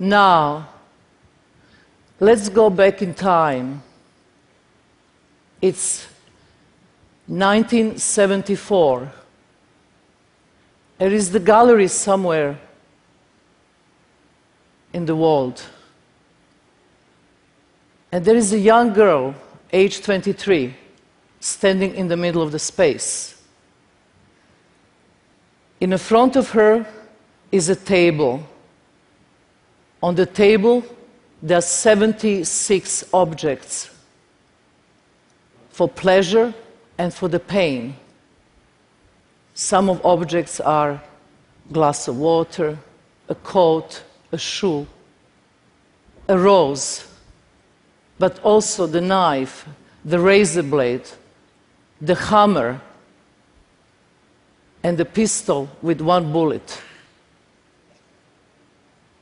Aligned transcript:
Now, 0.00 0.66
let's 2.18 2.48
go 2.48 2.70
back 2.70 3.02
in 3.02 3.12
time. 3.12 3.82
It's 5.60 6.06
1974. 7.26 9.12
There 10.96 11.12
is 11.12 11.30
the 11.32 11.38
gallery 11.38 11.86
somewhere 11.86 12.58
in 14.94 15.04
the 15.04 15.14
world. 15.14 15.62
And 18.10 18.24
there 18.24 18.36
is 18.36 18.54
a 18.54 18.58
young 18.58 18.94
girl, 18.94 19.34
age 19.70 20.02
23, 20.02 20.74
standing 21.40 21.94
in 21.94 22.08
the 22.08 22.16
middle 22.16 22.40
of 22.40 22.52
the 22.52 22.58
space. 22.58 23.40
In 25.78 25.90
the 25.90 25.98
front 25.98 26.36
of 26.36 26.50
her 26.50 26.86
is 27.52 27.68
a 27.68 27.76
table. 27.76 28.46
On 30.02 30.14
the 30.14 30.26
table, 30.26 30.82
there 31.42 31.58
are 31.58 31.62
76 31.62 33.04
objects 33.12 33.90
for 35.70 35.88
pleasure 35.88 36.54
and 36.98 37.12
for 37.12 37.28
the 37.28 37.40
pain. 37.40 37.96
Some 39.54 39.90
of 39.90 40.04
objects 40.04 40.60
are 40.60 41.02
glass 41.72 42.08
of 42.08 42.18
water, 42.18 42.78
a 43.28 43.34
coat, 43.34 44.02
a 44.32 44.38
shoe, 44.38 44.86
a 46.28 46.38
rose, 46.38 47.06
but 48.18 48.38
also 48.40 48.86
the 48.86 49.00
knife, 49.00 49.66
the 50.04 50.18
razor 50.18 50.62
blade, 50.62 51.08
the 52.00 52.14
hammer, 52.14 52.80
and 54.82 54.96
the 54.96 55.04
pistol 55.04 55.68
with 55.82 56.00
one 56.00 56.32
bullet. 56.32 56.80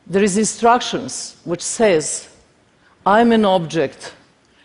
There 0.09 0.23
is 0.23 0.39
instructions 0.39 1.37
which 1.45 1.61
says, 1.61 2.29
I'm 3.05 3.31
an 3.33 3.45
object. 3.45 4.15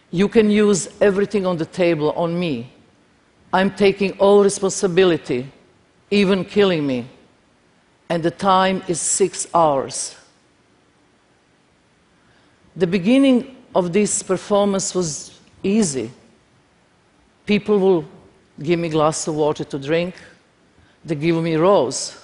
You 0.09 0.29
can 0.29 0.49
use 0.49 0.87
everything 1.01 1.45
on 1.45 1.57
the 1.57 1.65
table 1.65 2.11
on 2.13 2.39
me. 2.39 2.71
I'm 3.51 3.71
taking 3.71 4.13
all 4.19 4.43
responsibility, 4.43 5.51
even 6.09 6.45
killing 6.45 6.87
me. 6.87 7.07
And 8.09 8.23
the 8.23 8.31
time 8.31 8.83
is 8.87 9.01
six 9.01 9.47
hours. 9.53 10.15
The 12.75 12.87
beginning 12.87 13.57
of 13.75 13.91
this 13.91 14.23
performance 14.23 14.95
was 14.95 15.39
easy. 15.61 16.09
People 17.45 17.79
will 17.79 18.05
give 18.61 18.79
me 18.79 18.87
a 18.87 18.91
glass 18.91 19.27
of 19.27 19.35
water 19.35 19.63
to 19.63 19.77
drink, 19.77 20.15
they 21.03 21.15
give 21.15 21.35
me 21.35 21.55
rose. 21.55 22.17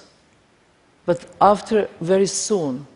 But 1.04 1.26
after, 1.40 1.88
very 2.00 2.26
soon, 2.26 2.86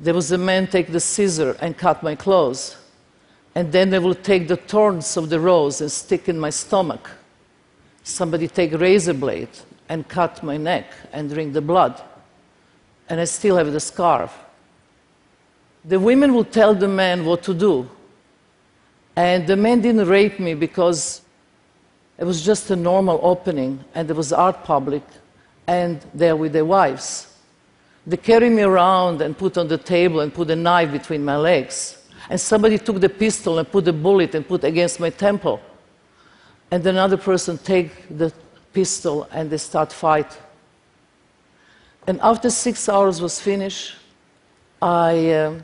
there 0.00 0.14
was 0.14 0.32
a 0.32 0.38
man 0.38 0.66
take 0.66 0.88
the 0.88 0.98
scissor 0.98 1.56
and 1.60 1.76
cut 1.76 2.02
my 2.02 2.14
clothes. 2.14 2.76
And 3.54 3.70
then 3.70 3.90
they 3.90 3.98
will 3.98 4.14
take 4.14 4.48
the 4.48 4.56
thorns 4.56 5.16
of 5.16 5.28
the 5.28 5.38
rose 5.38 5.82
and 5.82 5.92
stick 5.92 6.28
in 6.28 6.40
my 6.40 6.50
stomach. 6.50 7.10
Somebody 8.02 8.48
take 8.48 8.72
razor 8.72 9.12
blade 9.12 9.50
and 9.90 10.08
cut 10.08 10.42
my 10.42 10.56
neck 10.56 10.86
and 11.12 11.28
drink 11.28 11.52
the 11.52 11.60
blood. 11.60 12.00
And 13.10 13.20
I 13.20 13.24
still 13.24 13.56
have 13.56 13.72
the 13.72 13.80
scarf. 13.80 14.36
The 15.84 16.00
women 16.00 16.32
will 16.32 16.44
tell 16.44 16.74
the 16.74 16.88
man 16.88 17.26
what 17.26 17.42
to 17.42 17.52
do. 17.52 17.90
And 19.16 19.46
the 19.46 19.56
men 19.56 19.82
didn't 19.82 20.08
rape 20.08 20.40
me 20.40 20.54
because 20.54 21.20
it 22.16 22.24
was 22.24 22.42
just 22.42 22.70
a 22.70 22.76
normal 22.76 23.18
opening, 23.22 23.84
and 23.94 24.08
there 24.08 24.14
was 24.14 24.32
art 24.32 24.62
public, 24.62 25.02
and 25.66 26.00
they're 26.14 26.36
with 26.36 26.52
their 26.52 26.64
wives. 26.64 27.29
They 28.06 28.16
carried 28.16 28.52
me 28.52 28.62
around 28.62 29.20
and 29.20 29.36
put 29.36 29.58
on 29.58 29.68
the 29.68 29.78
table 29.78 30.20
and 30.20 30.32
put 30.32 30.50
a 30.50 30.56
knife 30.56 30.92
between 30.92 31.24
my 31.24 31.36
legs. 31.36 31.98
And 32.28 32.40
somebody 32.40 32.78
took 32.78 33.00
the 33.00 33.08
pistol 33.08 33.58
and 33.58 33.70
put 33.70 33.86
a 33.88 33.92
bullet 33.92 34.34
and 34.34 34.46
put 34.46 34.64
against 34.64 35.00
my 35.00 35.10
temple. 35.10 35.60
And 36.70 36.86
another 36.86 37.16
person 37.16 37.58
take 37.58 37.90
the 38.16 38.32
pistol 38.72 39.28
and 39.32 39.50
they 39.50 39.58
start 39.58 39.92
fight. 39.92 40.38
And 42.06 42.20
after 42.20 42.50
six 42.50 42.88
hours 42.88 43.20
was 43.20 43.40
finished, 43.40 43.96
I 44.80 45.32
um, 45.32 45.62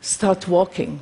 start 0.00 0.46
walking 0.46 1.00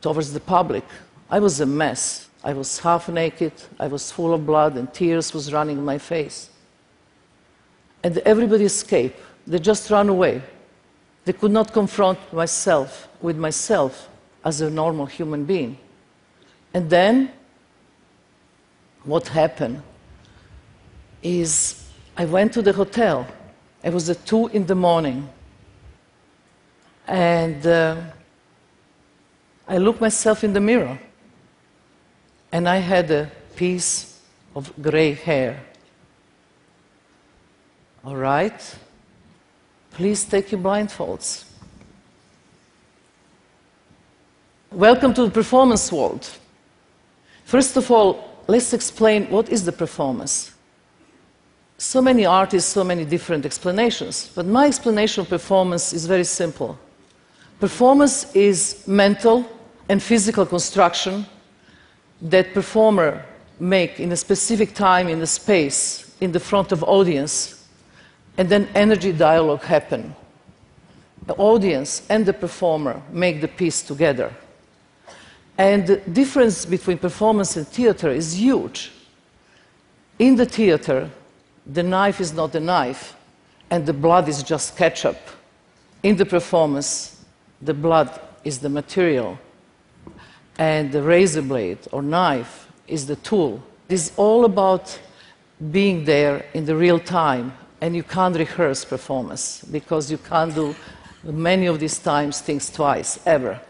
towards 0.00 0.32
the 0.32 0.40
public. 0.40 0.84
I 1.30 1.38
was 1.38 1.60
a 1.60 1.66
mess. 1.66 2.28
I 2.44 2.52
was 2.52 2.78
half 2.78 3.08
naked, 3.08 3.52
I 3.80 3.86
was 3.88 4.12
full 4.12 4.34
of 4.34 4.44
blood, 4.44 4.76
and 4.76 4.92
tears 4.92 5.32
was 5.32 5.50
running 5.50 5.78
in 5.78 5.84
my 5.84 5.96
face. 5.96 6.50
And 8.04 8.18
everybody 8.18 8.64
escaped. 8.64 9.18
They 9.46 9.58
just 9.58 9.90
ran 9.90 10.08
away. 10.08 10.42
They 11.24 11.32
could 11.32 11.50
not 11.50 11.72
confront 11.72 12.18
myself 12.32 13.08
with 13.20 13.36
myself 13.36 14.08
as 14.44 14.60
a 14.60 14.70
normal 14.70 15.06
human 15.06 15.44
being. 15.44 15.78
And 16.72 16.88
then, 16.88 17.32
what 19.04 19.28
happened 19.28 19.82
is 21.22 21.84
I 22.16 22.26
went 22.26 22.52
to 22.52 22.62
the 22.62 22.72
hotel. 22.72 23.26
It 23.82 23.92
was 23.92 24.08
at 24.10 24.24
two 24.24 24.48
in 24.48 24.66
the 24.66 24.74
morning. 24.74 25.28
And 27.06 27.66
uh, 27.66 27.96
I 29.66 29.78
looked 29.78 30.00
myself 30.00 30.44
in 30.44 30.52
the 30.52 30.60
mirror 30.60 30.98
and 32.52 32.68
I 32.68 32.76
had 32.76 33.10
a 33.10 33.30
piece 33.56 34.20
of 34.54 34.72
gray 34.80 35.12
hair. 35.12 35.60
All 38.04 38.16
right? 38.16 38.76
Please 39.92 40.24
take 40.24 40.52
your 40.52 40.60
blindfolds. 40.60 41.44
Welcome 44.70 45.14
to 45.14 45.24
the 45.24 45.30
performance 45.30 45.90
world. 45.90 46.28
First 47.44 47.76
of 47.78 47.90
all, 47.90 48.42
let's 48.46 48.74
explain 48.74 49.30
what 49.30 49.48
is 49.48 49.64
the 49.64 49.72
performance. 49.72 50.52
So 51.78 52.02
many 52.02 52.26
artists, 52.26 52.70
so 52.70 52.84
many 52.84 53.06
different 53.06 53.46
explanations, 53.46 54.30
but 54.34 54.44
my 54.44 54.66
explanation 54.66 55.22
of 55.22 55.30
performance 55.30 55.92
is 55.94 56.04
very 56.04 56.24
simple. 56.24 56.78
Performance 57.58 58.34
is 58.34 58.86
mental 58.86 59.46
and 59.88 60.02
physical 60.02 60.44
construction 60.44 61.24
that 62.20 62.52
performer 62.52 63.24
make 63.58 63.98
in 63.98 64.12
a 64.12 64.16
specific 64.16 64.74
time 64.74 65.08
in 65.08 65.22
a 65.22 65.26
space 65.26 66.14
in 66.20 66.32
the 66.32 66.40
front 66.40 66.70
of 66.70 66.82
audience 66.84 67.63
and 68.36 68.48
then 68.48 68.68
energy 68.74 69.12
dialogue 69.12 69.62
happen. 69.62 70.14
The 71.26 71.34
audience 71.34 72.02
and 72.08 72.26
the 72.26 72.32
performer 72.32 73.00
make 73.10 73.40
the 73.40 73.48
piece 73.48 73.82
together. 73.82 74.32
And 75.56 75.86
the 75.86 75.96
difference 75.96 76.66
between 76.66 76.98
performance 76.98 77.56
and 77.56 77.66
theater 77.66 78.10
is 78.10 78.38
huge. 78.38 78.92
In 80.18 80.36
the 80.36 80.46
theater 80.46 81.10
the 81.66 81.82
knife 81.82 82.20
is 82.20 82.32
not 82.34 82.54
a 82.54 82.60
knife 82.60 83.16
and 83.70 83.86
the 83.86 83.92
blood 83.92 84.28
is 84.28 84.42
just 84.42 84.76
ketchup. 84.76 85.16
In 86.02 86.16
the 86.16 86.26
performance 86.26 87.24
the 87.62 87.74
blood 87.74 88.20
is 88.42 88.58
the 88.58 88.68
material 88.68 89.38
and 90.58 90.92
the 90.92 91.02
razor 91.02 91.42
blade 91.42 91.78
or 91.92 92.02
knife 92.02 92.68
is 92.86 93.06
the 93.06 93.16
tool. 93.16 93.62
It 93.88 93.94
is 93.94 94.12
all 94.16 94.44
about 94.44 94.98
being 95.70 96.04
there 96.04 96.44
in 96.52 96.64
the 96.66 96.76
real 96.76 96.98
time, 96.98 97.52
and 97.84 97.94
you 97.94 98.02
can't 98.02 98.34
rehearse 98.34 98.82
performance 98.82 99.62
because 99.70 100.10
you 100.10 100.16
can't 100.16 100.54
do 100.54 100.74
many 101.22 101.66
of 101.66 101.78
these 101.78 101.98
times 101.98 102.40
things 102.40 102.70
twice, 102.70 103.20
ever. 103.26 103.60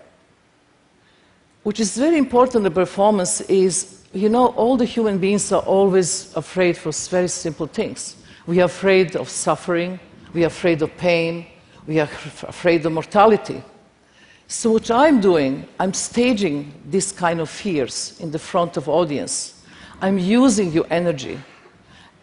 Which 1.64 1.80
is 1.80 1.96
very 1.96 2.16
important, 2.16 2.62
the 2.62 2.70
performance 2.70 3.40
is, 3.40 4.04
you 4.12 4.28
know, 4.28 4.46
all 4.54 4.76
the 4.76 4.84
human 4.84 5.18
beings 5.18 5.50
are 5.50 5.62
always 5.62 6.32
afraid 6.36 6.76
for 6.76 6.92
very 6.92 7.26
simple 7.26 7.66
things. 7.66 8.14
We 8.46 8.60
are 8.60 8.66
afraid 8.66 9.16
of 9.16 9.28
suffering, 9.28 9.98
we 10.32 10.44
are 10.44 10.46
afraid 10.46 10.80
of 10.82 10.96
pain, 10.96 11.46
we 11.84 11.98
are 11.98 12.08
afraid 12.46 12.86
of 12.86 12.92
mortality. 12.92 13.64
So 14.46 14.70
what 14.70 14.92
I'm 14.92 15.20
doing, 15.20 15.66
I'm 15.80 15.92
staging 15.92 16.72
this 16.86 17.10
kind 17.10 17.40
of 17.40 17.50
fears 17.50 18.16
in 18.20 18.30
the 18.30 18.38
front 18.38 18.76
of 18.76 18.88
audience. 18.88 19.60
I'm 20.00 20.18
using 20.18 20.70
your 20.70 20.86
energy. 20.88 21.40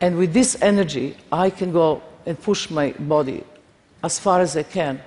And 0.01 0.17
with 0.17 0.33
this 0.33 0.57
energy, 0.61 1.15
I 1.31 1.51
can 1.51 1.71
go 1.71 2.01
and 2.25 2.39
push 2.41 2.69
my 2.69 2.91
body 2.91 3.43
as 4.03 4.17
far 4.19 4.41
as 4.41 4.57
I 4.57 4.63
can. 4.63 4.99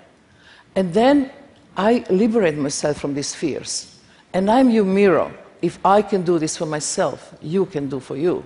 And 0.77 0.95
then 0.95 1.31
I 1.77 2.05
liberate 2.09 2.57
myself 2.57 3.01
from 3.01 3.15
these 3.15 3.35
fears. 3.35 3.99
And 4.33 4.51
I'm 4.51 4.71
your 4.71 4.85
mirror. 4.85 5.33
If 5.63 5.79
I 5.85 6.03
can 6.03 6.23
do 6.23 6.39
this 6.39 6.57
for 6.57 6.67
myself, 6.67 7.35
you 7.43 7.67
can 7.67 7.89
do 7.89 7.99
for 7.99 8.17
you. 8.17 8.45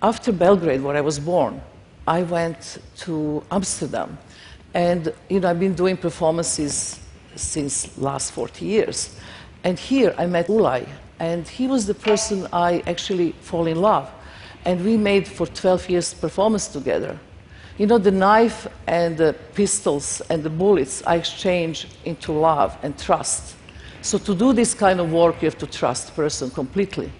After 0.00 0.30
Belgrade, 0.30 0.82
where 0.82 0.96
I 0.96 1.00
was 1.00 1.18
born, 1.18 1.60
I 2.06 2.22
went 2.22 2.78
to 2.98 3.42
Amsterdam. 3.50 4.18
And, 4.74 5.12
you 5.28 5.40
know, 5.40 5.50
I've 5.50 5.58
been 5.58 5.74
doing 5.74 5.96
performances 5.96 7.00
since 7.34 7.96
last 7.98 8.32
40 8.32 8.64
years. 8.64 9.18
And 9.64 9.78
here 9.78 10.14
I 10.18 10.26
met 10.26 10.46
Ulay, 10.46 10.86
and 11.18 11.48
he 11.48 11.66
was 11.66 11.86
the 11.86 11.94
person 11.94 12.46
I 12.52 12.82
actually 12.86 13.32
fall 13.40 13.66
in 13.66 13.80
love. 13.80 14.08
And 14.66 14.84
we 14.84 14.98
made 14.98 15.26
for 15.26 15.46
12 15.46 15.88
years 15.88 16.12
performance 16.12 16.68
together. 16.68 17.18
You 17.78 17.86
know, 17.86 17.98
the 17.98 18.10
knife 18.10 18.66
and 18.86 19.16
the 19.16 19.34
pistols 19.54 20.20
and 20.28 20.42
the 20.42 20.50
bullets 20.50 21.02
I 21.06 21.16
exchange 21.16 21.86
into 22.04 22.32
love 22.32 22.76
and 22.82 22.98
trust. 22.98 23.54
So 24.02 24.18
to 24.18 24.34
do 24.34 24.52
this 24.52 24.74
kind 24.74 25.00
of 25.00 25.12
work, 25.12 25.40
you 25.40 25.46
have 25.46 25.58
to 25.58 25.66
trust 25.66 26.14
person 26.14 26.50
completely, 26.50 27.10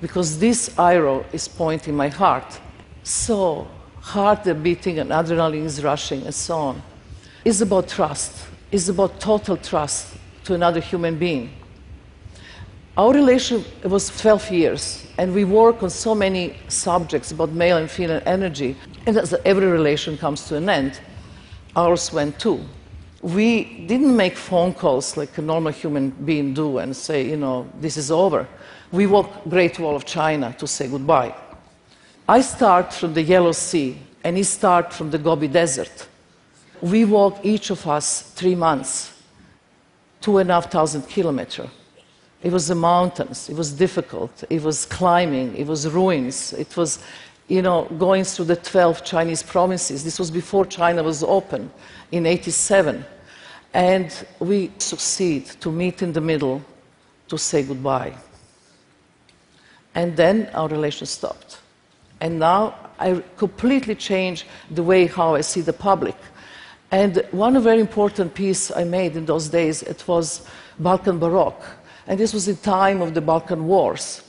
because 0.00 0.38
this 0.38 0.78
arrow 0.78 1.24
is 1.32 1.48
pointing 1.48 1.96
my 1.96 2.08
heart. 2.08 2.60
So 3.02 3.66
heart 4.00 4.46
is 4.46 4.56
beating 4.56 4.98
and 4.98 5.10
adrenaline 5.10 5.64
is 5.64 5.82
rushing 5.82 6.22
and 6.24 6.34
so 6.34 6.56
on. 6.56 6.82
It's 7.44 7.60
about 7.60 7.88
trust. 7.88 8.46
It's 8.70 8.88
about 8.88 9.20
total 9.20 9.56
trust 9.56 10.14
to 10.44 10.54
another 10.54 10.80
human 10.80 11.18
being. 11.18 11.50
Our 12.96 13.14
relation 13.14 13.64
was 13.84 14.08
12 14.20 14.50
years, 14.50 15.06
and 15.20 15.34
we 15.34 15.44
work 15.44 15.82
on 15.82 15.90
so 15.90 16.14
many 16.14 16.56
subjects 16.68 17.30
about 17.30 17.50
male 17.50 17.76
and 17.76 17.90
female 17.90 18.22
energy. 18.24 18.74
And 19.04 19.18
as 19.18 19.34
every 19.44 19.66
relation 19.66 20.16
comes 20.16 20.48
to 20.48 20.56
an 20.56 20.66
end, 20.70 20.98
ours 21.76 22.10
went 22.10 22.40
too. 22.40 22.64
We 23.20 23.84
didn't 23.86 24.16
make 24.16 24.34
phone 24.34 24.72
calls 24.72 25.18
like 25.18 25.36
a 25.36 25.42
normal 25.42 25.72
human 25.72 26.08
being 26.24 26.54
do 26.54 26.78
and 26.78 26.96
say, 26.96 27.28
you 27.28 27.36
know, 27.36 27.68
this 27.82 27.98
is 27.98 28.10
over. 28.10 28.48
We 28.92 29.06
walked 29.06 29.46
Great 29.50 29.78
Wall 29.78 29.94
of 29.94 30.06
China 30.06 30.56
to 30.58 30.66
say 30.66 30.88
goodbye. 30.88 31.34
I 32.26 32.40
start 32.40 32.90
from 32.94 33.12
the 33.12 33.22
Yellow 33.22 33.52
Sea, 33.52 33.98
and 34.24 34.38
he 34.38 34.42
start 34.42 34.90
from 34.90 35.10
the 35.10 35.18
Gobi 35.18 35.48
Desert. 35.48 36.08
We 36.80 37.04
walk 37.04 37.40
each 37.42 37.68
of 37.68 37.86
us 37.86 38.22
three 38.22 38.54
months, 38.54 39.12
two 40.22 40.38
and 40.38 40.50
a 40.50 40.54
half 40.54 40.70
thousand 40.70 41.02
kilometers. 41.02 41.68
It 42.42 42.52
was 42.52 42.68
the 42.68 42.74
mountains. 42.74 43.50
It 43.50 43.56
was 43.56 43.72
difficult. 43.72 44.44
It 44.48 44.62
was 44.62 44.86
climbing. 44.86 45.54
It 45.56 45.66
was 45.66 45.86
ruins. 45.88 46.54
It 46.54 46.74
was, 46.76 46.98
you 47.48 47.60
know, 47.60 47.84
going 47.98 48.24
through 48.24 48.46
the 48.46 48.56
12 48.56 49.04
Chinese 49.04 49.42
provinces. 49.42 50.04
This 50.04 50.18
was 50.18 50.30
before 50.30 50.64
China 50.64 51.02
was 51.02 51.22
open 51.22 51.70
in 52.12 52.24
87. 52.24 53.04
And 53.74 54.26
we 54.38 54.72
succeed 54.78 55.46
to 55.60 55.70
meet 55.70 56.02
in 56.02 56.12
the 56.12 56.20
middle 56.20 56.62
to 57.28 57.36
say 57.36 57.62
goodbye. 57.62 58.14
And 59.94 60.16
then 60.16 60.48
our 60.54 60.68
relation 60.68 61.06
stopped. 61.06 61.58
And 62.20 62.38
now 62.38 62.74
I 62.98 63.22
completely 63.36 63.94
changed 63.94 64.44
the 64.70 64.82
way 64.82 65.06
how 65.06 65.34
I 65.34 65.42
see 65.42 65.60
the 65.60 65.72
public. 65.72 66.16
And 66.90 67.24
one 67.32 67.60
very 67.62 67.80
important 67.80 68.34
piece 68.34 68.70
I 68.70 68.84
made 68.84 69.14
in 69.16 69.26
those 69.26 69.48
days, 69.48 69.82
it 69.82 70.06
was 70.08 70.46
Balkan 70.78 71.18
Baroque 71.18 71.62
and 72.10 72.18
this 72.18 72.34
was 72.34 72.46
the 72.46 72.54
time 72.54 73.00
of 73.00 73.14
the 73.14 73.20
Balkan 73.20 73.68
Wars. 73.68 74.22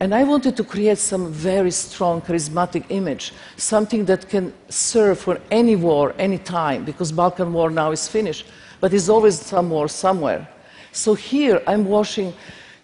And 0.00 0.14
I 0.14 0.22
wanted 0.22 0.54
to 0.58 0.64
create 0.64 0.98
some 0.98 1.32
very 1.32 1.70
strong, 1.70 2.20
charismatic 2.20 2.84
image, 2.90 3.32
something 3.56 4.04
that 4.04 4.28
can 4.28 4.52
serve 4.68 5.18
for 5.18 5.40
any 5.50 5.74
war, 5.74 6.14
any 6.18 6.36
time, 6.36 6.84
because 6.84 7.10
Balkan 7.10 7.50
War 7.54 7.70
now 7.70 7.90
is 7.90 8.06
finished, 8.06 8.44
but 8.80 8.90
there's 8.90 9.08
always 9.08 9.40
some 9.40 9.70
war 9.70 9.88
somewhere. 9.88 10.46
So 10.92 11.14
here 11.14 11.62
I'm 11.66 11.86
washing 11.86 12.34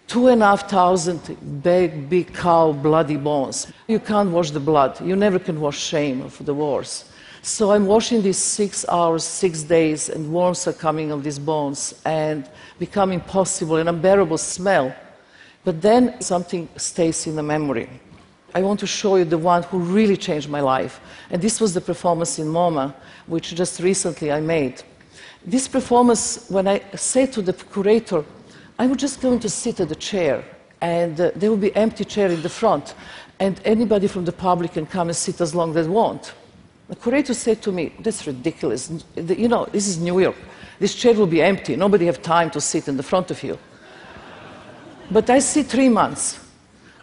two 0.07 0.29
and 0.29 0.43
a 0.43 0.47
half 0.47 0.71
thousand 0.71 1.21
big, 1.63 2.09
big 2.09 2.33
cow 2.33 2.73
bloody 2.73 3.19
bones. 3.19 3.71
You 3.87 4.01
can't 4.01 4.31
wash 4.31 4.51
the 4.51 4.61
blood. 4.61 4.99
You 5.03 5.15
never 5.15 5.39
can 5.39 5.61
wash 5.61 5.79
shame 5.79 6.23
of 6.23 6.43
the 6.47 6.55
wars. 6.55 7.05
So 7.43 7.71
I'm 7.73 7.87
washing 7.87 8.23
these 8.23 8.39
six 8.39 8.85
hours, 8.89 9.25
six 9.25 9.63
days, 9.63 10.09
and 10.09 10.33
worms 10.33 10.67
are 10.67 10.73
coming 10.73 11.13
on 11.13 11.23
these 11.23 11.39
bones 11.39 12.01
and 12.05 12.49
becoming 12.79 13.21
possible, 13.21 13.77
an 13.77 13.89
unbearable 13.89 14.39
smell. 14.39 14.95
But 15.65 15.81
then 15.81 16.21
something 16.21 16.69
stays 16.77 17.27
in 17.27 17.37
the 17.37 17.43
memory. 17.43 17.89
I 18.55 18.63
want 18.63 18.81
to 18.81 18.87
show 18.87 19.17
you 19.17 19.25
the 19.25 19.39
one 19.39 19.63
who 19.65 19.79
really 19.79 20.17
changed 20.17 20.49
my 20.49 20.61
life. 20.61 21.01
And 21.31 21.41
this 21.41 21.61
was 21.61 21.75
the 21.75 21.81
performance 21.81 22.39
in 22.39 22.47
MoMA, 22.47 22.95
which 23.27 23.55
just 23.55 23.81
recently 23.81 24.33
I 24.33 24.41
made. 24.41 24.83
This 25.45 25.69
performance, 25.69 26.49
when 26.49 26.67
I 26.67 26.83
said 26.95 27.33
to 27.35 27.43
the 27.43 27.53
curator, 27.53 28.25
I 28.79 28.87
was 28.87 28.99
just 28.99 29.21
going 29.21 29.41
to 29.41 29.49
sit 29.49 29.81
at 29.81 29.89
the 29.89 29.95
chair, 29.95 30.45
and 30.81 31.21
uh, 31.21 31.31
there 31.37 31.51
will 31.51 31.57
be 31.57 31.75
empty 31.77 32.05
chair 32.05 32.31
in 32.31 32.43
the 32.43 32.49
front, 32.49 32.95
and 33.39 33.61
anybody 33.65 34.09
from 34.09 34.25
the 34.25 34.33
public 34.33 34.73
can 34.73 34.87
come 34.87 35.09
and 35.09 35.17
sit 35.17 35.41
as 35.41 35.55
long 35.55 35.77
as 35.77 35.87
they 35.87 35.93
want. 35.93 36.33
The 36.89 36.97
curator 36.97 37.35
said 37.35 37.63
to 37.63 37.73
me, 37.73 37.93
That's 38.01 38.27
ridiculous. 38.27 38.91
You 39.15 39.49
know, 39.49 39.67
this 39.67 39.87
is 39.87 39.99
New 39.99 40.19
York. 40.21 40.37
This 40.79 40.95
chair 40.95 41.15
will 41.15 41.27
be 41.27 41.43
empty. 41.43 41.77
Nobody 41.77 42.07
have 42.07 42.23
time 42.23 42.51
to 42.51 42.61
sit 42.61 42.89
in 42.89 42.97
the 42.97 43.03
front 43.03 43.31
of 43.31 43.43
you. 43.43 43.59
But 45.11 45.29
I 45.29 45.39
sit 45.41 45.67
three 45.67 45.89
months. 45.89 46.41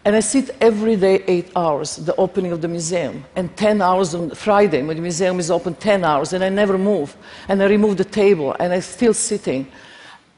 And 0.05 0.15
I 0.15 0.19
sit 0.19 0.55
every 0.61 0.95
day 0.95 1.23
eight 1.25 1.51
hours, 1.55 1.95
the 1.95 2.15
opening 2.17 2.51
of 2.51 2.61
the 2.61 2.67
museum, 2.67 3.25
and 3.35 3.57
10 3.57 3.81
hours 3.81 4.13
on 4.13 4.29
Friday 4.29 4.83
when 4.83 4.97
the 4.97 5.01
museum 5.01 5.39
is 5.39 5.49
open, 5.49 5.73
10 5.73 6.03
hours, 6.03 6.31
and 6.31 6.43
I 6.43 6.49
never 6.49 6.77
move. 6.77 7.17
And 7.47 7.61
I 7.61 7.65
remove 7.65 7.97
the 7.97 8.05
table, 8.05 8.55
and 8.59 8.71
I'm 8.71 8.81
still 8.81 9.15
sitting. 9.15 9.65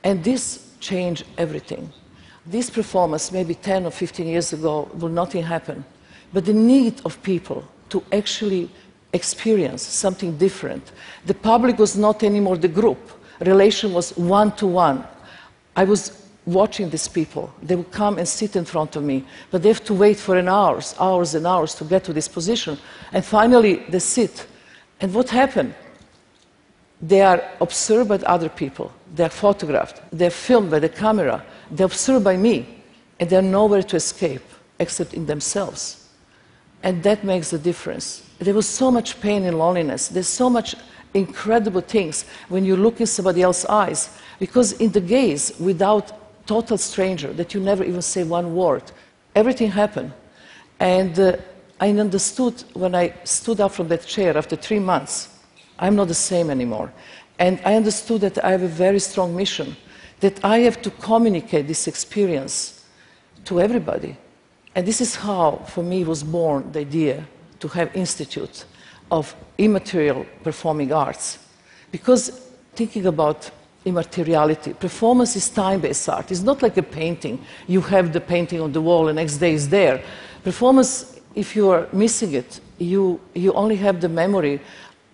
And 0.06 0.24
this 0.24 0.72
changed 0.80 1.26
everything. 1.38 1.92
This 2.46 2.70
performance, 2.70 3.30
maybe 3.34 3.56
10 3.56 3.86
or 3.86 3.92
15 3.92 4.26
years 4.26 4.54
ago, 4.54 4.90
will 4.94 5.10
nothing 5.10 5.44
happen. 5.44 5.84
But 6.32 6.46
the 6.46 6.54
need 6.54 7.02
of 7.04 7.22
people 7.22 7.68
to 7.90 8.02
actually 8.14 8.70
experience 9.14 9.82
something 9.82 10.38
different. 10.38 10.92
The 11.26 11.34
public 11.34 11.80
was 11.80 11.98
not 11.98 12.24
anymore 12.24 12.58
the 12.58 12.68
group, 12.68 13.00
relation 13.40 13.94
was 13.94 14.16
one 14.18 14.52
to 14.58 14.68
one. 14.68 15.06
I 15.76 15.84
was 15.84 16.28
watching 16.46 16.90
these 16.90 17.08
people. 17.08 17.54
They 17.62 17.76
would 17.76 17.92
come 17.92 18.18
and 18.18 18.28
sit 18.28 18.56
in 18.56 18.66
front 18.66 18.96
of 18.96 19.04
me, 19.04 19.26
but 19.52 19.62
they 19.62 19.70
have 19.70 19.84
to 19.84 19.94
wait 19.94 20.18
for 20.18 20.38
an 20.38 20.48
hours, 20.48 20.96
hours 21.00 21.36
and 21.36 21.46
hours 21.46 21.76
to 21.76 21.84
get 21.84 22.04
to 22.06 22.14
this 22.14 22.28
position. 22.28 22.78
And 23.12 23.24
finally, 23.24 23.84
they 23.90 24.00
sit. 24.00 24.48
And 25.00 25.14
what 25.14 25.30
happened? 25.30 25.76
They 27.02 27.22
are 27.22 27.44
observed 27.62 28.10
by 28.10 28.16
other 28.26 28.50
people. 28.50 28.92
They 29.14 29.26
are 29.26 29.30
photographed. 29.30 30.02
They 30.12 30.28
are 30.28 30.32
filmed 30.32 30.72
by 30.72 30.80
the 30.80 30.90
camera. 30.90 31.44
They 31.70 31.84
are 31.84 31.88
observed 31.88 32.24
by 32.24 32.38
me. 32.38 32.82
And 33.20 33.30
they 33.30 33.36
are 33.36 33.42
nowhere 33.42 33.84
to 33.84 33.96
escape 33.98 34.42
except 34.80 35.14
in 35.14 35.26
themselves. 35.26 36.08
And 36.82 37.04
that 37.04 37.24
makes 37.24 37.52
the 37.52 37.60
difference. 37.60 38.27
There 38.40 38.54
was 38.54 38.68
so 38.68 38.92
much 38.92 39.20
pain 39.20 39.44
and 39.46 39.58
loneliness. 39.58 40.10
There's 40.10 40.28
so 40.28 40.50
much 40.50 40.76
incredible 41.14 41.82
things 41.82 42.26
when 42.50 42.66
you 42.66 42.76
look 42.76 43.02
in 43.02 43.08
somebody 43.08 43.42
else's 43.42 43.66
eyes. 43.66 44.18
Because 44.40 44.74
in 44.74 44.92
the 44.92 45.02
gaze, 45.02 45.54
without 45.60 46.46
total 46.46 46.78
stranger, 46.78 47.34
that 47.34 47.54
you 47.54 47.60
never 47.60 47.84
even 47.84 48.02
say 48.02 48.24
one 48.24 48.56
word, 48.56 48.84
everything 49.36 49.72
happened. 49.72 50.14
And 50.80 51.20
uh, 51.20 51.38
I 51.80 51.90
understood 51.90 52.64
when 52.74 52.96
I 52.96 53.14
stood 53.24 53.60
up 53.60 53.72
from 53.72 53.88
that 53.90 54.06
chair 54.06 54.38
after 54.38 54.56
three 54.56 54.80
months, 54.80 55.30
I'm 55.80 55.96
not 55.96 56.08
the 56.08 56.14
same 56.14 56.50
anymore. 56.50 56.92
And 57.40 57.60
I 57.66 57.76
understood 57.76 58.22
that 58.22 58.44
I 58.44 58.52
have 58.52 58.64
a 58.64 58.68
very 58.68 59.00
strong 59.00 59.36
mission, 59.36 59.76
that 60.20 60.44
I 60.44 60.60
have 60.60 60.82
to 60.84 60.92
communicate 60.92 61.68
this 61.68 61.88
experience 61.88 62.86
to 63.46 63.60
everybody. 63.62 64.18
And 64.76 64.88
this 64.88 65.02
is 65.02 65.16
how, 65.16 65.64
for 65.68 65.84
me, 65.84 66.04
was 66.04 66.24
born 66.24 66.72
the 66.72 66.80
idea 66.80 67.26
to 67.60 67.68
have 67.70 67.96
institute 67.96 68.66
of 69.12 69.36
immaterial 69.58 70.26
performing 70.44 70.92
arts. 70.92 71.40
Because 71.92 72.30
thinking 72.76 73.06
about 73.06 73.50
immateriality, 73.86 74.74
performance 74.74 75.36
is 75.36 75.50
time-based 75.50 76.10
art. 76.10 76.32
It's 76.32 76.42
not 76.42 76.62
like 76.62 76.78
a 76.78 76.84
painting. 76.84 77.40
You 77.68 77.82
have 77.82 78.12
the 78.12 78.22
painting 78.22 78.62
on 78.62 78.72
the 78.74 78.82
wall, 78.82 79.08
and 79.08 79.16
next 79.16 79.38
day 79.38 79.54
is 79.54 79.70
there. 79.70 80.04
Performance, 80.44 81.20
if 81.36 81.56
you 81.56 81.70
are 81.70 81.88
missing 81.94 82.34
it, 82.34 82.60
you, 82.78 83.20
you 83.34 83.54
only 83.54 83.76
have 83.78 84.02
the 84.02 84.10
memory 84.10 84.60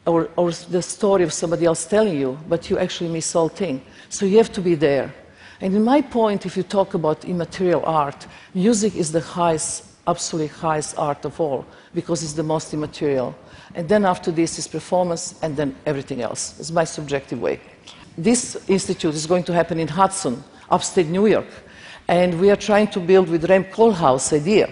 or, 0.05 0.29
or 0.35 0.51
the 0.51 0.81
story 0.81 1.23
of 1.23 1.31
somebody 1.31 1.65
else 1.65 1.85
telling 1.85 2.17
you, 2.17 2.37
but 2.49 2.69
you 2.69 2.77
actually 2.77 3.09
miss 3.09 3.35
all 3.35 3.47
thing. 3.47 3.81
So 4.09 4.25
you 4.25 4.37
have 4.37 4.51
to 4.53 4.61
be 4.61 4.75
there. 4.75 5.13
And 5.61 5.75
in 5.75 5.83
my 5.83 6.01
point, 6.01 6.45
if 6.45 6.57
you 6.57 6.63
talk 6.63 6.93
about 6.93 7.23
immaterial 7.23 7.83
art, 7.85 8.27
music 8.53 8.95
is 8.95 9.11
the 9.11 9.21
highest, 9.21 9.85
absolutely 10.07 10.47
highest 10.47 10.97
art 10.97 11.25
of 11.25 11.39
all 11.39 11.65
because 11.93 12.23
it's 12.23 12.33
the 12.33 12.43
most 12.43 12.73
immaterial. 12.73 13.35
And 13.75 13.87
then 13.87 14.05
after 14.05 14.31
this 14.31 14.59
is 14.59 14.67
performance, 14.67 15.35
and 15.41 15.55
then 15.55 15.75
everything 15.85 16.21
else. 16.21 16.59
It's 16.59 16.71
my 16.71 16.83
subjective 16.83 17.41
way. 17.41 17.59
This 18.17 18.57
institute 18.69 19.15
is 19.15 19.25
going 19.25 19.43
to 19.45 19.53
happen 19.53 19.79
in 19.79 19.87
Hudson, 19.87 20.43
upstate 20.69 21.07
New 21.07 21.25
York. 21.25 21.47
And 22.07 22.39
we 22.39 22.51
are 22.51 22.55
trying 22.55 22.87
to 22.89 22.99
build 22.99 23.29
with 23.29 23.49
Rem 23.49 23.63
Koolhaas 23.63 24.33
idea. 24.33 24.71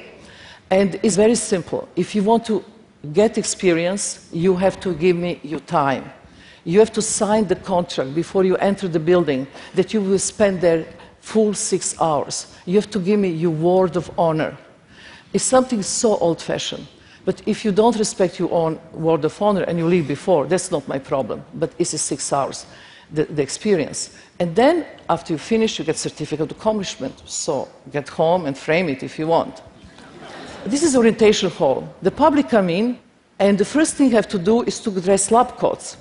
And 0.69 0.99
it's 1.01 1.15
very 1.15 1.35
simple. 1.35 1.87
If 1.95 2.13
you 2.13 2.23
want 2.23 2.45
to 2.45 2.63
get 3.13 3.37
experience, 3.37 4.29
you 4.31 4.55
have 4.55 4.79
to 4.81 4.93
give 4.93 5.15
me 5.15 5.39
your 5.43 5.61
time. 5.61 6.11
You 6.63 6.79
have 6.79 6.91
to 6.93 7.01
sign 7.01 7.47
the 7.47 7.55
contract 7.55 8.13
before 8.13 8.43
you 8.43 8.55
enter 8.57 8.87
the 8.87 8.99
building 8.99 9.47
that 9.73 9.93
you 9.93 10.01
will 10.01 10.19
spend 10.19 10.61
there 10.61 10.85
full 11.19 11.53
six 11.53 11.99
hours. 11.99 12.55
You 12.65 12.75
have 12.75 12.91
to 12.91 12.99
give 12.99 13.19
me 13.19 13.29
your 13.29 13.51
word 13.51 13.95
of 13.95 14.11
honor. 14.19 14.55
It's 15.33 15.43
something 15.43 15.81
so 15.81 16.17
old 16.17 16.41
fashioned. 16.41 16.87
But 17.23 17.41
if 17.45 17.63
you 17.63 17.71
don't 17.71 17.95
respect 17.97 18.39
your 18.39 18.51
own 18.51 18.79
word 18.93 19.25
of 19.25 19.41
honor 19.41 19.61
and 19.61 19.77
you 19.77 19.87
leave 19.87 20.07
before, 20.07 20.47
that's 20.47 20.71
not 20.71 20.87
my 20.87 20.97
problem. 20.97 21.43
But 21.53 21.71
it's 21.77 21.99
six 22.01 22.33
hours, 22.33 22.65
the, 23.11 23.25
the 23.25 23.43
experience. 23.43 24.17
And 24.39 24.55
then 24.55 24.85
after 25.09 25.33
you 25.33 25.37
finish, 25.37 25.77
you 25.77 25.85
get 25.85 25.97
certificate 25.97 26.51
of 26.51 26.57
accomplishment. 26.57 27.21
So 27.25 27.67
get 27.91 28.09
home 28.09 28.47
and 28.47 28.57
frame 28.57 28.89
it 28.89 29.03
if 29.03 29.19
you 29.19 29.27
want. 29.27 29.61
this 30.65 30.83
is 30.83 30.95
orientation 30.95 31.49
hall. 31.51 31.87
The 32.01 32.11
public 32.11 32.49
come 32.49 32.69
in, 32.69 32.97
And 33.41 33.57
the 33.57 33.65
first 33.65 33.95
thing 33.95 34.09
you 34.09 34.15
have 34.15 34.27
to 34.27 34.37
do 34.37 34.61
is 34.61 34.79
to 34.81 34.91
dress 34.91 35.31
lab 35.31 35.57
coats. 35.57 35.97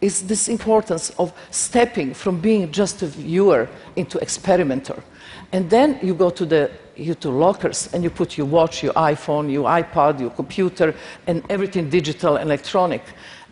Is 0.00 0.26
this 0.26 0.48
importance 0.48 1.10
of 1.20 1.32
stepping 1.52 2.14
from 2.14 2.40
being 2.40 2.72
just 2.72 3.02
a 3.02 3.06
viewer 3.06 3.68
into 3.94 4.18
experimenter. 4.18 5.00
And 5.52 5.70
then 5.70 6.00
you 6.02 6.14
go 6.14 6.30
to 6.30 6.44
the 6.44 6.68
you 7.00 7.14
to 7.14 7.30
lockers 7.30 7.92
and 7.92 8.04
you 8.04 8.10
put 8.10 8.36
your 8.36 8.46
watch, 8.46 8.82
your 8.82 8.92
iPhone, 8.94 9.50
your 9.50 9.68
iPad, 9.68 10.20
your 10.20 10.30
computer, 10.30 10.94
and 11.26 11.42
everything 11.50 11.88
digital 11.88 12.36
electronic. 12.36 13.02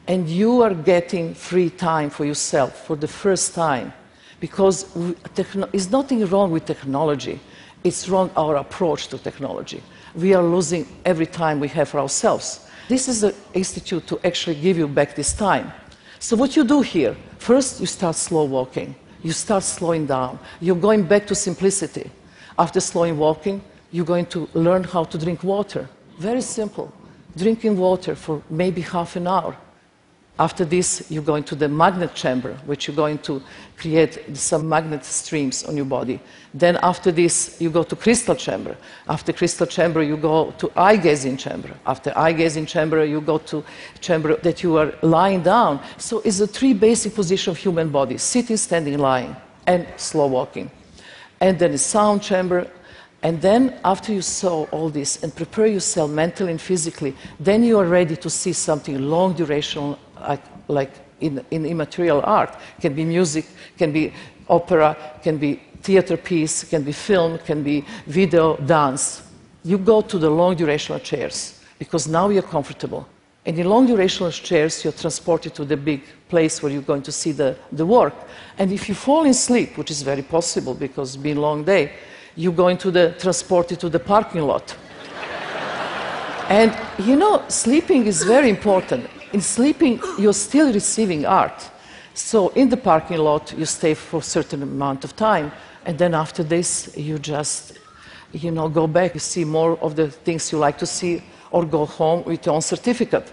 And 0.06 0.28
you 0.28 0.62
are 0.62 0.74
getting 0.74 1.34
free 1.34 1.70
time 1.70 2.10
for 2.10 2.24
yourself 2.24 2.86
for 2.86 2.96
the 2.96 3.08
first 3.08 3.54
time. 3.54 3.92
Because 4.40 4.86
there's 5.34 5.90
nothing 5.90 6.24
wrong 6.26 6.52
with 6.52 6.64
technology, 6.64 7.40
it's 7.82 8.08
wrong 8.08 8.30
our 8.36 8.56
approach 8.56 9.08
to 9.08 9.18
technology. 9.18 9.82
We 10.14 10.34
are 10.34 10.42
losing 10.42 10.86
every 11.04 11.26
time 11.26 11.60
we 11.60 11.68
have 11.68 11.88
for 11.88 12.00
ourselves. 12.00 12.68
This 12.88 13.08
is 13.08 13.20
the 13.20 13.34
institute 13.52 14.06
to 14.06 14.20
actually 14.24 14.56
give 14.56 14.78
you 14.78 14.88
back 14.88 15.14
this 15.14 15.32
time. 15.32 15.72
So, 16.18 16.36
what 16.36 16.56
you 16.56 16.64
do 16.64 16.80
here, 16.80 17.16
first 17.38 17.80
you 17.80 17.86
start 17.86 18.16
slow 18.16 18.44
walking, 18.44 18.94
you 19.22 19.32
start 19.32 19.62
slowing 19.62 20.06
down, 20.06 20.38
you're 20.60 20.76
going 20.76 21.02
back 21.04 21.26
to 21.26 21.34
simplicity. 21.34 22.10
After 22.58 22.80
slowing 22.80 23.16
walking, 23.16 23.62
you're 23.92 24.04
going 24.04 24.26
to 24.26 24.48
learn 24.52 24.84
how 24.84 25.04
to 25.04 25.16
drink 25.16 25.44
water. 25.44 25.88
Very 26.18 26.40
simple. 26.40 26.92
Drinking 27.36 27.78
water 27.78 28.16
for 28.16 28.42
maybe 28.50 28.80
half 28.80 29.14
an 29.14 29.28
hour. 29.28 29.56
After 30.40 30.64
this, 30.64 31.10
you 31.10 31.20
go 31.20 31.34
into 31.34 31.56
the 31.56 31.68
magnet 31.68 32.14
chamber, 32.14 32.54
which 32.66 32.86
you're 32.86 32.94
going 32.94 33.18
to 33.18 33.42
create 33.76 34.36
some 34.36 34.68
magnet 34.68 35.04
streams 35.04 35.64
on 35.64 35.76
your 35.76 35.84
body. 35.84 36.20
Then 36.54 36.78
after 36.82 37.10
this, 37.10 37.60
you 37.60 37.70
go 37.70 37.82
to 37.82 37.96
crystal 37.96 38.36
chamber. 38.36 38.76
After 39.08 39.32
crystal 39.32 39.66
chamber, 39.66 40.00
you 40.00 40.16
go 40.16 40.52
to 40.58 40.70
eye 40.76 40.96
gazing 40.96 41.38
chamber. 41.38 41.70
After 41.86 42.12
eye 42.16 42.32
gazing 42.32 42.66
chamber, 42.66 43.04
you 43.04 43.20
go 43.20 43.38
to 43.38 43.64
chamber 44.00 44.36
that 44.36 44.62
you 44.62 44.76
are 44.76 44.94
lying 45.02 45.42
down. 45.42 45.80
So 45.96 46.20
it's 46.20 46.38
the 46.38 46.46
three 46.46 46.72
basic 46.72 47.14
positions 47.14 47.56
of 47.56 47.58
human 47.58 47.88
body, 47.88 48.16
sitting, 48.16 48.56
standing, 48.56 48.98
lying, 48.98 49.34
and 49.66 49.88
slow 49.96 50.28
walking. 50.28 50.70
And 51.40 51.58
then 51.58 51.72
a 51.72 51.78
sound 51.78 52.22
chamber, 52.22 52.70
and 53.22 53.40
then, 53.42 53.80
after 53.84 54.12
you 54.12 54.22
saw 54.22 54.64
all 54.66 54.90
this 54.90 55.22
and 55.24 55.34
prepare 55.34 55.66
yourself 55.66 56.10
mentally 56.10 56.52
and 56.52 56.60
physically, 56.60 57.16
then 57.40 57.64
you 57.64 57.78
are 57.78 57.84
ready 57.84 58.16
to 58.16 58.30
see 58.30 58.52
something 58.52 59.00
long 59.00 59.34
durational 59.34 59.98
like, 60.20 60.42
like 60.68 60.92
in, 61.20 61.44
in 61.50 61.66
immaterial 61.66 62.22
art. 62.24 62.56
Can 62.80 62.94
be 62.94 63.04
music, 63.04 63.46
can 63.76 63.92
be 63.92 64.12
opera, 64.48 64.96
can 65.22 65.36
be 65.36 65.60
theater 65.82 66.16
piece, 66.16 66.62
can 66.62 66.82
be 66.84 66.92
film, 66.92 67.38
can 67.38 67.64
be 67.64 67.84
video, 68.06 68.56
dance. 68.58 69.22
You 69.64 69.78
go 69.78 70.00
to 70.00 70.18
the 70.18 70.30
long 70.30 70.54
durational 70.56 71.02
chairs 71.02 71.60
because 71.78 72.06
now 72.06 72.28
you're 72.28 72.42
comfortable. 72.42 73.08
And 73.44 73.58
in 73.58 73.68
long 73.68 73.88
durational 73.88 74.30
chairs, 74.30 74.84
you're 74.84 74.92
transported 74.92 75.54
to 75.54 75.64
the 75.64 75.76
big 75.76 76.02
place 76.28 76.62
where 76.62 76.72
you're 76.72 76.82
going 76.82 77.02
to 77.02 77.12
see 77.12 77.32
the, 77.32 77.56
the 77.72 77.86
work. 77.86 78.14
And 78.58 78.72
if 78.72 78.88
you 78.88 78.94
fall 78.94 79.24
in 79.24 79.34
sleep, 79.34 79.78
which 79.78 79.90
is 79.90 80.02
very 80.02 80.22
possible 80.22 80.74
because 80.74 81.14
it's 81.14 81.22
been 81.22 81.38
a 81.38 81.40
long 81.40 81.64
day, 81.64 81.92
you're 82.36 82.52
going 82.52 82.78
to 82.78 82.90
the 82.90 83.14
transport 83.18 83.68
transported 83.68 83.80
to 83.80 83.88
the 83.88 83.98
parking 83.98 84.42
lot. 84.42 84.76
and 86.48 86.76
you 86.98 87.16
know, 87.16 87.44
sleeping 87.48 88.06
is 88.06 88.22
very 88.22 88.48
important 88.48 89.08
in 89.32 89.40
sleeping, 89.40 90.00
you're 90.18 90.32
still 90.32 90.72
receiving 90.72 91.26
art. 91.26 91.70
So 92.14 92.48
in 92.50 92.68
the 92.68 92.76
parking 92.76 93.18
lot, 93.18 93.54
you 93.56 93.64
stay 93.64 93.94
for 93.94 94.20
a 94.20 94.22
certain 94.22 94.62
amount 94.62 95.04
of 95.04 95.14
time, 95.16 95.52
and 95.84 95.98
then 95.98 96.14
after 96.14 96.42
this, 96.42 96.96
you 96.96 97.18
just, 97.18 97.78
you 98.32 98.50
know, 98.50 98.68
go 98.68 98.86
back, 98.86 99.14
you 99.14 99.20
see 99.20 99.44
more 99.44 99.78
of 99.78 99.96
the 99.96 100.10
things 100.10 100.50
you 100.50 100.58
like 100.58 100.78
to 100.78 100.86
see, 100.86 101.22
or 101.50 101.64
go 101.64 101.86
home 101.86 102.24
with 102.24 102.44
your 102.46 102.54
own 102.54 102.62
certificate. 102.62 103.32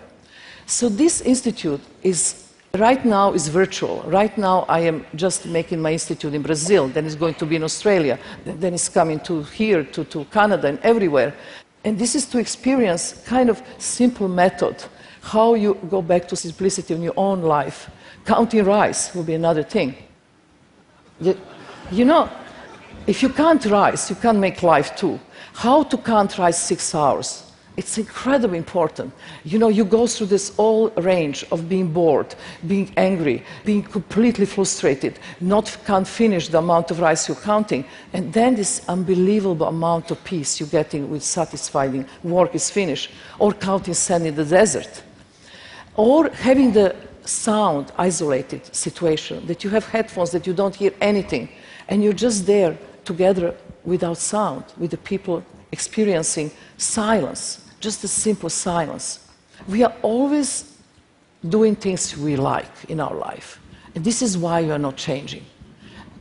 So 0.66 0.90
this 0.90 1.22
institute 1.22 1.82
is 2.04 2.45
right 2.80 3.04
now 3.06 3.34
is 3.34 3.48
virtual. 3.48 4.04
Right 4.04 4.36
now, 4.38 4.66
I 4.70 4.80
am 4.80 5.06
just 5.16 5.46
making 5.46 5.82
my 5.82 5.92
institute 5.92 6.34
in 6.34 6.42
Brazil. 6.42 6.88
Then 6.88 7.06
it's 7.06 7.16
going 7.16 7.36
to 7.36 7.46
be 7.46 7.56
in 7.56 7.64
Australia. 7.64 8.18
Then 8.46 8.74
it's 8.74 8.90
coming 8.90 9.20
to 9.22 9.44
here, 9.44 9.84
to, 9.84 10.04
to 10.06 10.26
Canada, 10.26 10.68
and 10.68 10.80
everywhere. 10.80 11.34
And 11.84 12.00
this 12.00 12.16
is 12.16 12.26
to 12.28 12.40
experience 12.40 13.24
kind 13.26 13.50
of 13.50 13.62
simple 13.78 14.28
method 14.28 14.84
how 15.22 15.56
you 15.56 15.74
go 15.90 16.02
back 16.02 16.28
to 16.28 16.36
simplicity 16.36 16.94
in 16.94 17.02
your 17.02 17.14
own 17.18 17.42
life. 17.42 17.90
Counting 18.26 18.64
rice 18.64 19.14
will 19.16 19.24
be 19.24 19.34
another 19.34 19.64
thing. 19.64 19.96
You, 21.20 21.36
you 21.92 22.06
know, 22.06 22.30
if 23.08 23.24
you 23.24 23.30
can't 23.30 23.66
rice, 23.66 24.10
you 24.10 24.16
can't 24.16 24.38
make 24.38 24.62
life 24.62 24.96
too. 24.96 25.20
How 25.54 25.84
to 25.84 25.98
count 25.98 26.38
rice 26.38 26.62
six 26.62 26.94
hours? 26.94 27.45
It's 27.78 27.98
incredibly 27.98 28.58
important. 28.58 29.12
You 29.44 29.60
know, 29.60 29.68
you 29.68 29.84
go 29.84 30.08
through 30.08 30.28
this 30.28 30.56
whole 30.56 30.90
range 30.92 31.46
of 31.52 31.68
being 31.68 31.92
bored, 31.92 32.34
being 32.66 32.94
angry, 32.96 33.44
being 33.66 33.84
completely 33.84 34.46
frustrated, 34.46 35.20
not 35.42 35.78
can't 35.86 36.08
finish 36.08 36.48
the 36.48 36.60
amount 36.60 36.92
of 36.92 37.00
rice 37.00 37.28
you're 37.28 37.38
counting, 37.38 37.84
and 38.14 38.32
then 38.32 38.56
this 38.56 38.88
unbelievable 38.88 39.68
amount 39.68 40.10
of 40.12 40.24
peace 40.24 40.60
you're 40.60 40.70
getting 40.70 41.10
with 41.10 41.24
satisfying 41.24 42.06
work 42.24 42.56
is 42.56 42.70
finished, 42.70 43.12
or 43.40 43.52
counting 43.52 43.94
sand 43.94 44.26
in 44.26 44.36
the 44.36 44.46
desert 44.46 45.04
or 45.96 46.30
having 46.30 46.72
the 46.72 46.96
sound 47.26 47.92
isolated 47.98 48.64
situation 48.76 49.46
that 49.48 49.64
you 49.64 49.70
have 49.70 49.86
headphones 49.88 50.32
that 50.32 50.46
you 50.46 50.54
don't 50.54 50.76
hear 50.76 50.94
anything 51.02 51.50
and 51.88 52.04
you're 52.04 52.14
just 52.14 52.46
there 52.46 52.78
together 53.04 53.56
without 53.84 54.18
sound 54.18 54.64
with 54.78 54.92
the 54.92 54.98
people 54.98 55.44
experiencing 55.72 56.52
silence 56.78 57.65
just 57.90 58.04
a 58.04 58.08
simple 58.08 58.50
silence 58.50 59.06
we 59.74 59.80
are 59.88 59.96
always 60.02 60.50
doing 61.56 61.76
things 61.86 62.02
we 62.18 62.36
like 62.36 62.76
in 62.94 63.00
our 63.00 63.16
life 63.30 63.50
and 63.94 64.04
this 64.10 64.20
is 64.28 64.32
why 64.44 64.58
you 64.66 64.72
are 64.78 64.84
not 64.90 64.96
changing 65.08 65.46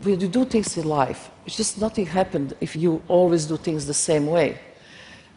when 0.02 0.21
you 0.21 0.28
do 0.28 0.44
things 0.44 0.76
in 0.80 0.87
life 1.00 1.30
it's 1.47 1.56
just 1.56 1.80
nothing 1.87 2.06
happened 2.21 2.49
if 2.61 2.76
you 2.76 2.90
always 3.09 3.42
do 3.47 3.56
things 3.56 3.87
the 3.87 4.00
same 4.11 4.26
way 4.26 4.49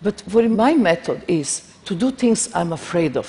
but 0.01 0.15
what 0.31 0.43
my 0.65 0.73
method 0.73 1.19
is 1.27 1.49
to 1.85 1.93
do 1.95 2.11
things 2.11 2.39
i'm 2.53 2.73
afraid 2.73 3.15
of 3.17 3.27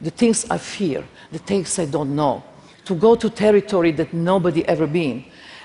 the 0.00 0.10
things 0.10 0.50
I 0.50 0.58
fear, 0.58 1.04
the 1.30 1.38
things 1.38 1.78
I 1.78 1.86
don't 1.86 2.16
know, 2.16 2.42
to 2.84 2.94
go 2.94 3.14
to 3.14 3.28
territory 3.28 3.92
that 3.92 4.12
nobody 4.12 4.66
ever 4.66 4.86
been. 4.86 5.24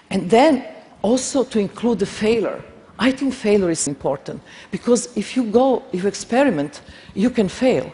And 0.09 0.29
then 0.29 0.65
also 1.01 1.43
to 1.43 1.59
include 1.59 1.99
the 1.99 2.05
failure. 2.05 2.63
I 2.97 3.11
think 3.11 3.33
failure 3.33 3.69
is 3.69 3.87
important 3.87 4.41
because 4.71 5.15
if 5.17 5.35
you 5.35 5.43
go, 5.45 5.83
if 5.91 6.03
you 6.03 6.07
experiment, 6.07 6.81
you 7.13 7.29
can 7.29 7.49
fail. 7.49 7.91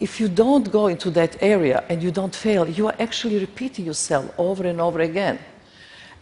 If 0.00 0.20
you 0.20 0.28
don't 0.28 0.70
go 0.70 0.86
into 0.86 1.10
that 1.10 1.42
area 1.42 1.84
and 1.88 2.02
you 2.02 2.10
don't 2.10 2.34
fail, 2.34 2.68
you 2.68 2.86
are 2.86 2.94
actually 2.98 3.38
repeating 3.38 3.84
yourself 3.84 4.32
over 4.38 4.66
and 4.66 4.80
over 4.80 5.00
again. 5.00 5.38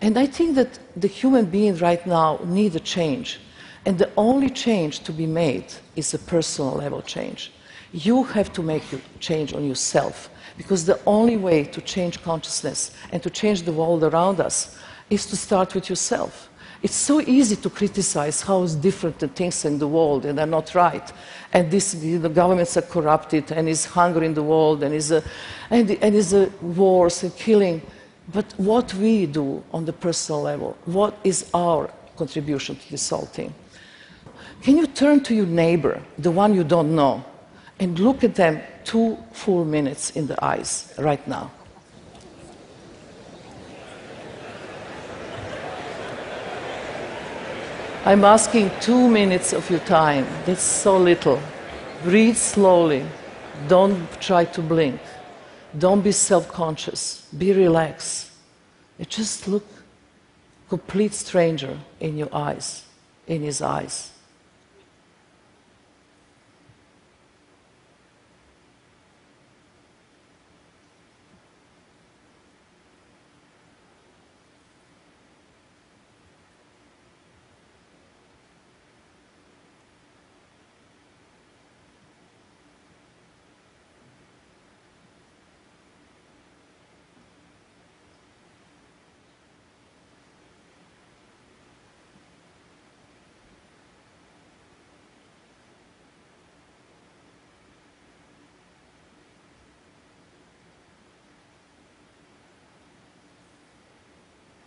And 0.00 0.18
I 0.18 0.26
think 0.26 0.56
that 0.56 0.78
the 0.96 1.08
human 1.08 1.46
being 1.46 1.76
right 1.76 2.04
now 2.06 2.40
needs 2.44 2.74
a 2.74 2.80
change. 2.80 3.38
And 3.84 3.98
the 3.98 4.10
only 4.16 4.50
change 4.50 5.00
to 5.04 5.12
be 5.12 5.26
made 5.26 5.72
is 5.94 6.12
a 6.12 6.18
personal 6.18 6.72
level 6.72 7.02
change. 7.02 7.52
You 7.92 8.24
have 8.24 8.52
to 8.54 8.62
make 8.62 8.82
a 8.92 9.00
change 9.20 9.52
on 9.52 9.66
yourself 9.66 10.28
because 10.58 10.84
the 10.84 10.98
only 11.06 11.36
way 11.36 11.64
to 11.64 11.80
change 11.80 12.22
consciousness 12.22 12.90
and 13.12 13.22
to 13.22 13.30
change 13.30 13.62
the 13.62 13.72
world 13.72 14.02
around 14.02 14.40
us 14.40 14.76
is 15.08 15.26
to 15.26 15.36
start 15.36 15.74
with 15.74 15.88
yourself. 15.88 16.48
It's 16.82 16.94
so 16.94 17.20
easy 17.20 17.56
to 17.56 17.70
criticize 17.70 18.42
how 18.42 18.66
different 18.66 19.18
the 19.18 19.28
things 19.28 19.64
in 19.64 19.78
the 19.78 19.88
world 19.88 20.26
and 20.26 20.38
they're 20.38 20.46
not 20.46 20.74
right. 20.74 21.12
And 21.52 21.70
this, 21.70 21.92
the 21.92 22.28
governments 22.28 22.76
are 22.76 22.82
corrupted 22.82 23.50
and 23.52 23.68
is 23.68 23.84
hunger 23.86 24.22
in 24.22 24.34
the 24.34 24.42
world 24.42 24.82
and 24.82 24.94
is 24.94 25.10
a, 25.10 25.22
and, 25.70 25.90
and 25.90 26.14
is 26.14 26.32
a 26.32 26.50
wars 26.60 27.22
and 27.22 27.34
killing. 27.36 27.82
But 28.32 28.52
what 28.56 28.92
we 28.94 29.26
do 29.26 29.62
on 29.72 29.84
the 29.84 29.92
personal 29.92 30.42
level, 30.42 30.76
what 30.84 31.18
is 31.24 31.48
our 31.54 31.90
contribution 32.16 32.76
to 32.76 32.90
this 32.90 33.08
whole 33.08 33.26
thing? 33.26 33.54
Can 34.62 34.76
you 34.76 34.86
turn 34.86 35.22
to 35.24 35.34
your 35.34 35.46
neighbor, 35.46 36.02
the 36.18 36.30
one 36.30 36.54
you 36.54 36.64
don't 36.64 36.94
know, 36.94 37.24
and 37.78 37.98
look 37.98 38.24
at 38.24 38.34
them 38.34 38.60
two 38.84 39.18
full 39.32 39.64
minutes 39.64 40.10
in 40.10 40.26
the 40.26 40.42
eyes 40.42 40.94
right 40.98 41.26
now. 41.28 41.50
I'm 48.06 48.24
asking 48.24 48.70
two 48.80 49.08
minutes 49.08 49.52
of 49.52 49.68
your 49.68 49.80
time. 49.80 50.28
That's 50.44 50.62
so 50.62 50.96
little. 50.96 51.42
Breathe 52.04 52.36
slowly. 52.36 53.04
Don't 53.66 54.08
try 54.20 54.44
to 54.44 54.62
blink. 54.62 55.00
Don't 55.76 56.02
be 56.02 56.12
self 56.12 56.46
conscious. 56.46 57.26
Be 57.36 57.52
relaxed. 57.52 58.30
And 59.00 59.10
just 59.10 59.48
look 59.48 59.66
complete 60.68 61.14
stranger 61.14 61.76
in 61.98 62.16
your 62.16 62.32
eyes, 62.32 62.84
in 63.26 63.42
his 63.42 63.60
eyes. 63.60 64.12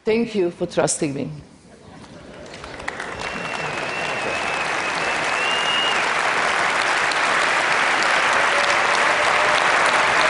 Thank 0.10 0.34
you 0.34 0.50
for 0.50 0.66
trusting 0.66 1.14
me. 1.14 1.30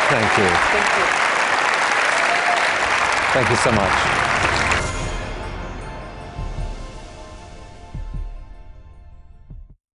Thank 0.09 0.37
you. 0.37 0.49
Thank 0.75 0.89
you. 0.97 1.05
Thank 3.31 3.49
you 3.49 3.55
so 3.55 3.71
much. 3.71 4.18